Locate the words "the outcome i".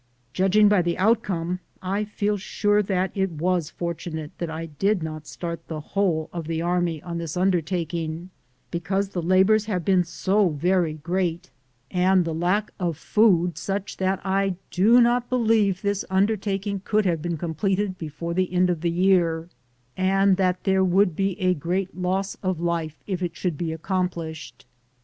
0.81-2.05